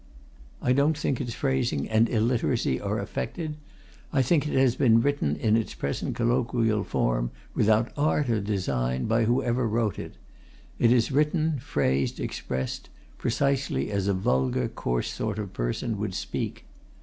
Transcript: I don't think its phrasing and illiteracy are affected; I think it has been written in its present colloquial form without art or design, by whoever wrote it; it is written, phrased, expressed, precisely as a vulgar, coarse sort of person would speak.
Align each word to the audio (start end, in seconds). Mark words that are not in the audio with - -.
I 0.63 0.73
don't 0.73 0.97
think 0.97 1.21
its 1.21 1.35
phrasing 1.35 1.87
and 1.87 2.09
illiteracy 2.09 2.81
are 2.81 2.97
affected; 2.97 3.57
I 4.11 4.23
think 4.23 4.47
it 4.47 4.55
has 4.57 4.73
been 4.75 4.99
written 4.99 5.35
in 5.35 5.55
its 5.55 5.75
present 5.75 6.15
colloquial 6.15 6.83
form 6.83 7.29
without 7.53 7.91
art 7.95 8.27
or 8.27 8.41
design, 8.41 9.05
by 9.05 9.25
whoever 9.25 9.67
wrote 9.67 9.99
it; 9.99 10.15
it 10.79 10.91
is 10.91 11.11
written, 11.11 11.59
phrased, 11.59 12.19
expressed, 12.19 12.89
precisely 13.19 13.91
as 13.91 14.07
a 14.07 14.15
vulgar, 14.15 14.67
coarse 14.69 15.13
sort 15.13 15.37
of 15.37 15.53
person 15.53 15.99
would 15.99 16.15
speak. 16.15 16.65